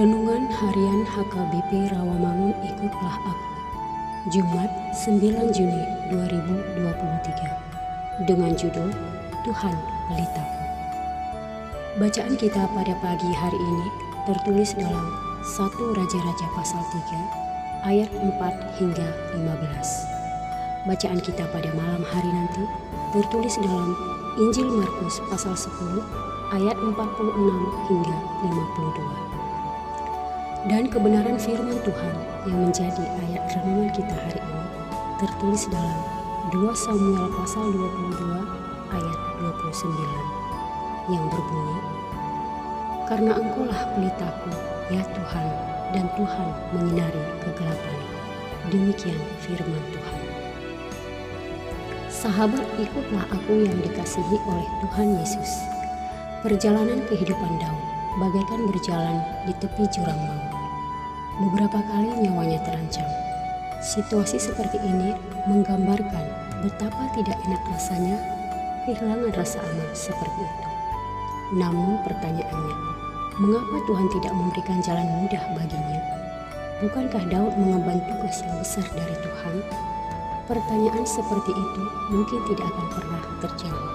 Renungan 0.00 0.48
Harian 0.48 1.04
HKBP 1.04 1.92
Rawamangun 1.92 2.56
Ikutlah 2.64 3.20
Aku. 3.20 3.48
Jumat 4.32 4.72
9 4.96 5.52
Juni 5.52 5.84
2023 6.08 8.24
Dengan 8.24 8.56
judul 8.56 8.96
Tuhan 9.44 9.76
Pelitaku 10.08 10.56
Bacaan 12.00 12.32
kita 12.40 12.64
pada 12.72 12.96
pagi 13.04 13.28
hari 13.28 13.60
ini 13.60 13.86
tertulis 14.24 14.72
dalam 14.72 15.04
1 15.44 15.68
Raja-Raja 15.68 16.46
pasal 16.56 16.80
3 17.84 17.92
ayat 17.92 18.08
4 18.08 18.80
hingga 18.80 19.08
15 19.36 20.88
Bacaan 20.88 21.20
kita 21.20 21.44
pada 21.52 21.68
malam 21.76 22.00
hari 22.08 22.32
nanti 22.32 22.64
tertulis 23.12 23.52
dalam 23.60 23.92
Injil 24.40 24.64
Markus 24.64 25.20
pasal 25.28 25.52
10 25.52 26.56
ayat 26.56 26.76
46 26.88 26.96
hingga 27.92 28.16
52. 28.48 29.29
Dan 30.68 30.92
kebenaran 30.92 31.40
firman 31.40 31.80
Tuhan 31.80 32.14
yang 32.44 32.68
menjadi 32.68 33.00
ayat 33.00 33.48
renungan 33.48 33.88
kita 33.96 34.12
hari 34.12 34.44
ini 34.44 34.64
tertulis 35.16 35.64
dalam 35.72 35.96
2 36.52 36.60
Samuel 36.76 37.32
pasal 37.32 37.64
22 37.72 38.92
ayat 38.92 39.18
29 39.40 41.16
yang 41.16 41.24
berbunyi 41.32 41.80
Karena 43.08 43.32
engkaulah 43.40 43.80
pelitaku 43.96 44.52
ya 44.92 45.00
Tuhan 45.00 45.46
dan 45.96 46.06
Tuhan 46.20 46.48
menyinari 46.76 47.24
kegelapan. 47.40 47.98
Demikian 48.68 49.16
firman 49.40 49.84
Tuhan. 49.96 50.20
Sahabat, 52.12 52.68
ikutlah 52.76 53.24
aku 53.32 53.64
yang 53.64 53.80
dikasihi 53.80 54.36
oleh 54.44 54.68
Tuhan 54.84 55.08
Yesus. 55.24 55.64
Perjalanan 56.44 57.00
kehidupan 57.08 57.56
Daud 57.56 57.84
bagaikan 58.18 58.66
berjalan 58.68 59.18
di 59.46 59.52
tepi 59.62 59.84
jurang 59.94 60.18
maut. 60.18 60.49
Beberapa 61.40 61.80
kali 61.88 62.20
nyawanya 62.20 62.60
terancam. 62.68 63.08
Situasi 63.80 64.36
seperti 64.36 64.76
ini 64.84 65.16
menggambarkan 65.48 66.24
betapa 66.60 67.08
tidak 67.16 67.40
enak 67.48 67.62
rasanya 67.72 68.20
kehilangan 68.84 69.32
rasa 69.32 69.56
aman 69.64 69.88
seperti 69.96 70.36
itu. 70.44 70.66
Namun 71.56 71.96
pertanyaannya, 72.04 72.76
mengapa 73.40 73.76
Tuhan 73.88 74.08
tidak 74.12 74.32
memberikan 74.36 74.84
jalan 74.84 75.08
mudah 75.16 75.40
baginya? 75.56 76.00
Bukankah 76.84 77.24
Daud 77.32 77.56
mengemban 77.56 78.04
tugas 78.04 78.44
yang 78.44 78.60
besar 78.60 78.84
dari 78.92 79.16
Tuhan? 79.24 79.64
Pertanyaan 80.44 81.08
seperti 81.08 81.56
itu 81.56 81.82
mungkin 82.12 82.40
tidak 82.52 82.68
akan 82.68 82.86
pernah 82.92 83.22
terjawab. 83.40 83.90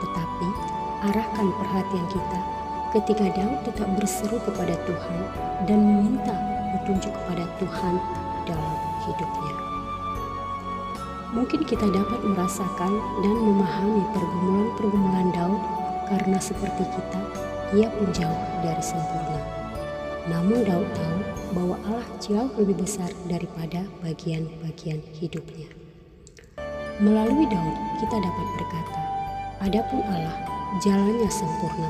Tetapi 0.00 0.48
arahkan 1.12 1.48
perhatian 1.60 2.06
kita 2.08 2.40
ketika 2.96 3.26
Daud 3.36 3.58
tetap 3.68 3.88
berseru 4.00 4.40
kepada 4.48 4.80
Tuhan 4.88 5.18
dan 5.66 5.80
meminta 5.82 6.53
petunjuk 6.84 7.16
kepada 7.16 7.48
Tuhan 7.56 7.94
dalam 8.44 8.76
hidupnya. 9.08 9.54
Mungkin 11.32 11.64
kita 11.64 11.88
dapat 11.88 12.20
merasakan 12.28 12.92
dan 13.24 13.34
memahami 13.40 14.04
pergumulan-pergumulan 14.12 15.32
Daud 15.32 15.62
karena 16.12 16.36
seperti 16.36 16.84
kita, 16.84 17.20
ia 17.72 17.88
pun 17.88 18.12
jauh 18.12 18.42
dari 18.60 18.84
sempurna. 18.84 19.40
Namun 20.28 20.60
Daud 20.68 20.88
tahu 20.92 21.18
bahwa 21.56 21.76
Allah 21.88 22.08
jauh 22.20 22.52
lebih 22.60 22.84
besar 22.84 23.08
daripada 23.32 23.88
bagian-bagian 24.04 25.00
hidupnya. 25.16 25.72
Melalui 27.00 27.48
Daud 27.48 27.76
kita 28.04 28.16
dapat 28.20 28.46
berkata, 28.60 29.00
Adapun 29.64 30.04
Allah 30.04 30.36
jalannya 30.84 31.32
sempurna. 31.32 31.88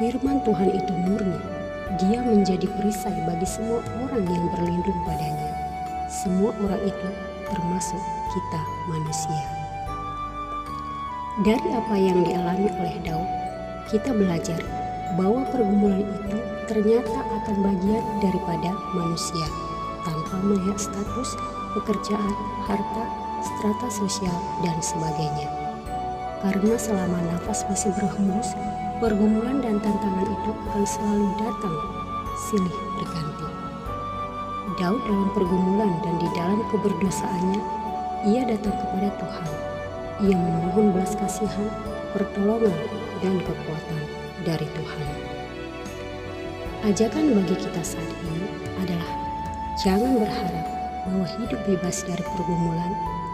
Firman 0.00 0.40
Tuhan 0.48 0.72
itu 0.72 0.92
murni. 1.04 1.63
Dia 1.94 2.18
menjadi 2.18 2.66
perisai 2.74 3.14
bagi 3.22 3.46
semua 3.46 3.78
orang 4.02 4.26
yang 4.26 4.50
berlindung 4.50 4.98
padanya. 5.06 5.50
Semua 6.10 6.50
orang 6.66 6.82
itu 6.82 7.08
termasuk 7.46 8.02
kita 8.34 8.60
manusia. 8.90 9.42
Dari 11.46 11.68
apa 11.70 11.94
yang 11.94 12.26
dialami 12.26 12.66
oleh 12.82 12.98
Daud, 13.06 13.30
kita 13.94 14.10
belajar 14.10 14.58
bahwa 15.14 15.46
pergumulan 15.54 16.02
itu 16.02 16.38
ternyata 16.66 17.22
akan 17.42 17.56
bagian 17.62 18.04
daripada 18.18 18.74
manusia 18.90 19.46
tanpa 20.02 20.34
melihat 20.42 20.78
status, 20.78 21.30
pekerjaan, 21.78 22.34
harta, 22.66 23.04
strata 23.38 23.88
sosial, 23.94 24.34
dan 24.66 24.74
sebagainya. 24.82 25.46
Karena 26.42 26.74
selama 26.74 27.22
nafas 27.30 27.62
masih 27.70 27.94
berhembus, 27.94 28.52
pergumulan 29.02 29.58
dan 29.58 29.82
tantangan 29.82 30.28
itu 30.28 30.50
akan 30.70 30.84
selalu 30.86 31.26
datang, 31.40 31.76
silih 32.50 32.76
berganti. 32.98 33.48
Daud 34.74 35.00
dalam 35.06 35.28
pergumulan 35.34 35.92
dan 36.02 36.14
di 36.18 36.28
dalam 36.34 36.60
keberdosaannya, 36.70 37.60
ia 38.26 38.42
datang 38.46 38.74
kepada 38.74 39.08
Tuhan. 39.18 39.50
Ia 40.24 40.36
memohon 40.38 40.94
belas 40.94 41.18
kasihan, 41.18 41.68
pertolongan, 42.14 42.74
dan 43.22 43.38
kekuatan 43.42 44.00
dari 44.46 44.66
Tuhan. 44.78 45.08
Ajakan 46.84 47.32
bagi 47.32 47.56
kita 47.56 47.82
saat 47.82 48.12
ini 48.28 48.46
adalah 48.84 49.10
jangan 49.80 50.20
berharap 50.20 50.66
bahwa 51.08 51.26
hidup 51.40 51.60
bebas 51.64 52.04
dari 52.04 52.24
pergumulan 52.36 52.92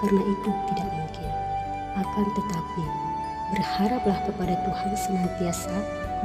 karena 0.00 0.22
itu 0.22 0.50
tidak 0.70 0.88
mungkin. 0.94 1.30
Akan 1.92 2.26
tetapi, 2.34 2.84
berharaplah 3.52 4.18
kepada 4.24 4.56
Tuhan 4.64 4.92
senantiasa 4.96 5.76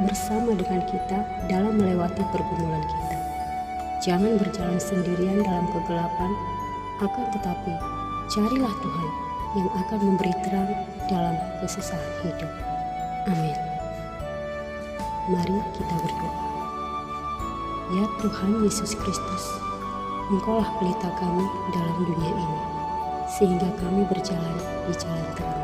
bersama 0.08 0.56
dengan 0.56 0.80
kita 0.88 1.18
dalam 1.46 1.76
melewati 1.76 2.24
pergumulan 2.32 2.82
kita. 2.84 3.16
Jangan 4.00 4.38
berjalan 4.40 4.80
sendirian 4.80 5.44
dalam 5.44 5.66
kegelapan, 5.74 6.30
akan 7.02 7.24
tetapi 7.34 7.74
carilah 8.32 8.74
Tuhan 8.80 9.10
yang 9.58 9.68
akan 9.86 9.98
memberi 10.02 10.34
terang 10.46 10.70
dalam 11.10 11.36
kesusahan 11.60 12.12
hidup. 12.24 12.52
Amin. 13.28 13.58
Mari 15.28 15.58
kita 15.76 15.94
berdoa. 15.98 16.36
Ya 17.88 18.04
Tuhan 18.20 18.50
Yesus 18.64 18.92
Kristus, 18.96 19.44
Engkaulah 20.28 20.68
pelita 20.76 21.08
kami 21.16 21.44
dalam 21.72 21.96
dunia 22.04 22.32
ini, 22.36 22.60
sehingga 23.32 23.68
kami 23.80 24.04
berjalan 24.12 24.56
di 24.84 24.92
jalan 25.00 25.28
terang. 25.36 25.58